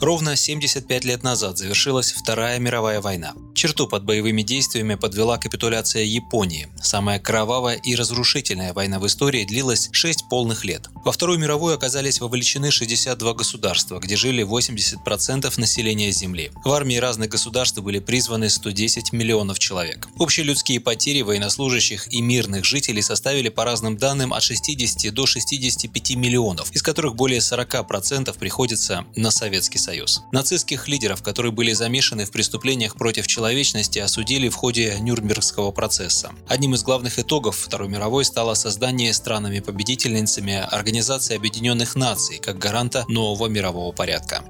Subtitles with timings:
[0.00, 3.34] Ровно 75 лет назад завершилась Вторая мировая война.
[3.52, 6.68] Черту под боевыми действиями подвела капитуляция Японии.
[6.80, 10.88] Самая кровавая и разрушительная война в истории длилась 6 полных лет.
[11.04, 16.52] Во Вторую мировую оказались вовлечены 62 государства, где жили 80% населения Земли.
[16.64, 20.06] В армии разных государств были призваны 110 миллионов человек.
[20.18, 26.14] Общие людские потери военнослужащих и мирных жителей составили по разным данным от 60 до 65
[26.14, 29.87] миллионов, из которых более 40% приходится на Советский Союз.
[29.88, 30.22] Союз.
[30.32, 36.32] Нацистских лидеров, которые были замешаны в преступлениях против человечности, осудили в ходе Нюрнбергского процесса.
[36.46, 43.46] Одним из главных итогов Второй мировой стало создание странами-победительницами Организации Объединенных Наций как гаранта нового
[43.46, 44.44] мирового порядка.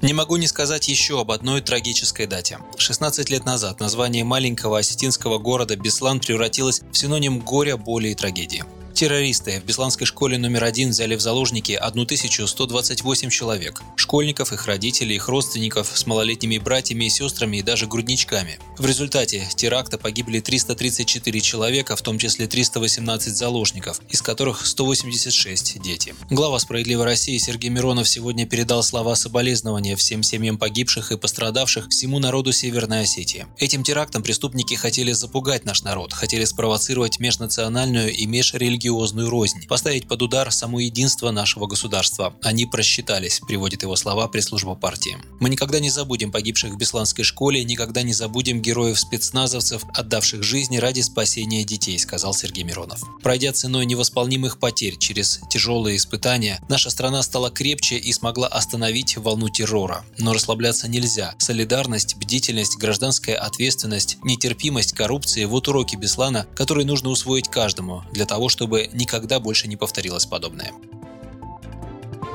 [0.00, 2.60] Не могу не сказать еще об одной трагической дате.
[2.78, 8.64] 16 лет назад название маленького осетинского города Беслан превратилось в синоним горя, боли и трагедии.
[8.94, 15.28] Террористы в Бесланской школе номер один взяли в заложники 1128 человек– школьников, их родителей, их
[15.28, 18.58] родственников с малолетними братьями и сестрами и даже грудничками.
[18.76, 26.14] В результате теракта погибли 334 человека, в том числе 318 заложников, из которых 186– дети.
[26.30, 32.18] Глава «Справедливой России» Сергей Миронов сегодня передал слова соболезнования всем семьям погибших и пострадавших всему
[32.18, 33.46] народу Северной Осетии.
[33.56, 40.08] Этим терактом преступники хотели запугать наш народ, хотели спровоцировать межнациональную и межрелигиозную религиозную рознь, поставить
[40.08, 42.34] под удар само единство нашего государства.
[42.42, 45.18] Они просчитались, приводит его слова пресс-служба партии.
[45.40, 50.78] Мы никогда не забудем погибших в Бесланской школе, никогда не забудем героев спецназовцев, отдавших жизни
[50.78, 53.02] ради спасения детей, сказал Сергей Миронов.
[53.22, 59.48] Пройдя ценой невосполнимых потерь через тяжелые испытания, наша страна стала крепче и смогла остановить волну
[59.48, 60.04] террора.
[60.18, 61.34] Но расслабляться нельзя.
[61.38, 68.48] Солидарность, бдительность, гражданская ответственность, нетерпимость коррупции– вот уроки Беслана, которые нужно усвоить каждому для того,
[68.48, 70.72] чтобы чтобы никогда больше не повторилось подобное.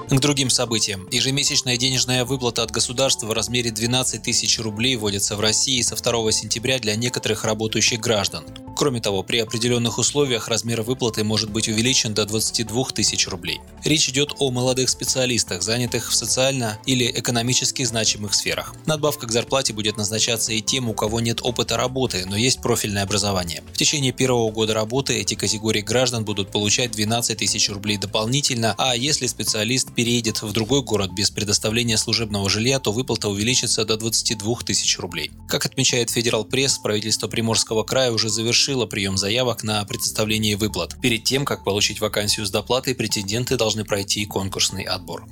[0.08, 1.08] К другим событиям.
[1.10, 6.32] Ежемесячная денежная выплата от государства в размере 12 тысяч рублей вводится в России со 2
[6.32, 8.46] сентября для некоторых работающих граждан.
[8.78, 13.60] Кроме того, при определенных условиях размер выплаты может быть увеличен до 22 тысяч рублей.
[13.84, 18.76] Речь идет о молодых специалистах, занятых в социально или экономически значимых сферах.
[18.86, 23.02] Надбавка к зарплате будет назначаться и тем, у кого нет опыта работы, но есть профильное
[23.02, 23.64] образование.
[23.74, 28.96] В течение первого года работы эти категории граждан будут получать 12 тысяч рублей дополнительно, а
[28.96, 34.56] если специалист переедет в другой город без предоставления служебного жилья, то выплата увеличится до 22
[34.64, 35.32] тысяч рублей.
[35.48, 41.00] Как отмечает Федерал Пресс, правительство Приморского края уже завершило завершила прием заявок на предоставление выплат.
[41.02, 45.26] Перед тем, как получить вакансию с доплатой, претенденты должны пройти конкурсный отбор.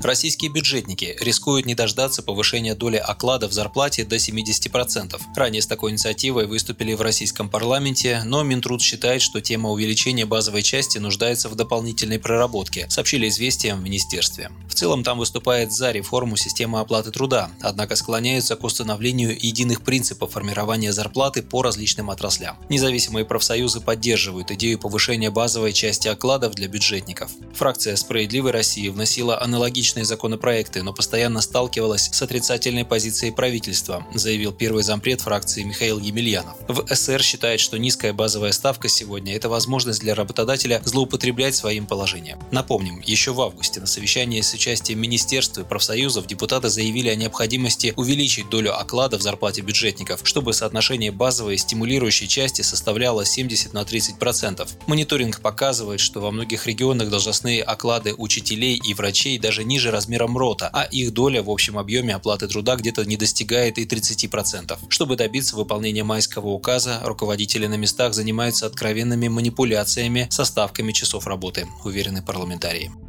[0.00, 5.20] Российские бюджетники рискуют не дождаться повышения доли оклада в зарплате до 70%.
[5.34, 10.62] Ранее с такой инициативой выступили в российском парламенте, но Минтруд считает, что тема увеличения базовой
[10.62, 14.50] части нуждается в дополнительной проработке, сообщили известиям в министерстве.
[14.78, 20.92] Целом там выступает за реформу системы оплаты труда, однако склоняются к установлению единых принципов формирования
[20.92, 22.56] зарплаты по различным отраслям.
[22.68, 27.32] Независимые профсоюзы поддерживают идею повышения базовой части окладов для бюджетников.
[27.54, 34.84] Фракция «Справедливой России» вносила аналогичные законопроекты, но постоянно сталкивалась с отрицательной позицией правительства, заявил первый
[34.84, 36.56] зампред фракции Михаил Емельянов.
[36.68, 42.38] В СР считает, что низкая базовая ставка сегодня– это возможность для работодателя злоупотреблять своим положением.
[42.52, 47.94] Напомним, еще в августе на совещании с участием министерств и профсоюзов депутаты заявили о необходимости
[47.96, 53.82] увеличить долю оклада в зарплате бюджетников, чтобы соотношение базовой и стимулирующей части составляло 70 на
[53.82, 54.68] 30%.
[54.86, 60.36] Мониторинг показывает, что во многих регионах должностные оклады учителей и врачей даже ниже ниже размером
[60.36, 64.76] рота, а их доля в общем объеме оплаты труда где-то не достигает и 30%.
[64.88, 71.66] Чтобы добиться выполнения майского указа, руководители на местах занимаются откровенными манипуляциями со ставками часов работы,
[71.84, 73.07] уверены парламентарии.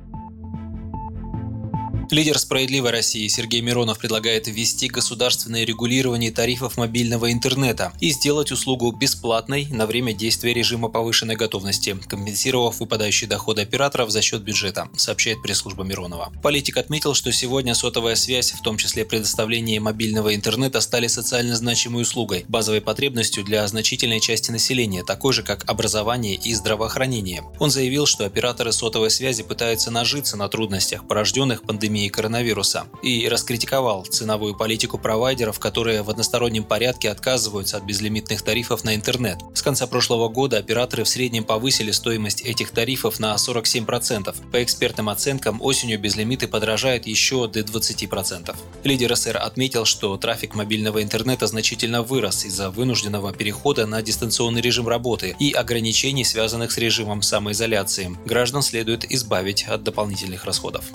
[2.12, 8.92] Лидер «Справедливой России» Сергей Миронов предлагает ввести государственное регулирование тарифов мобильного интернета и сделать услугу
[8.92, 15.44] бесплатной на время действия режима повышенной готовности, компенсировав выпадающие доходы операторов за счет бюджета, сообщает
[15.44, 16.34] пресс-служба Миронова.
[16.42, 22.02] Политик отметил, что сегодня сотовая связь, в том числе предоставление мобильного интернета, стали социально значимой
[22.02, 27.44] услугой, базовой потребностью для значительной части населения, такой же, как образование и здравоохранение.
[27.60, 33.28] Он заявил, что операторы сотовой связи пытаются нажиться на трудностях, порожденных пандемией пандемии коронавируса и
[33.28, 39.40] раскритиковал ценовую политику провайдеров, которые в одностороннем порядке отказываются от безлимитных тарифов на интернет.
[39.54, 44.36] С конца прошлого года операторы в среднем повысили стоимость этих тарифов на 47%.
[44.52, 48.56] По экспертным оценкам, осенью безлимиты подражают еще до 20%.
[48.84, 54.88] Лидер СР отметил, что трафик мобильного интернета значительно вырос из-за вынужденного перехода на дистанционный режим
[54.88, 58.18] работы и ограничений, связанных с режимом самоизоляции.
[58.26, 60.86] Граждан следует избавить от дополнительных расходов.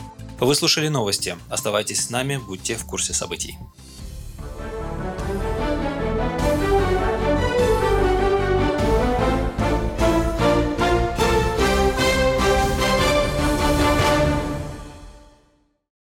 [0.45, 1.39] Вы слушали новости.
[1.49, 3.57] Оставайтесь с нами, будьте в курсе событий.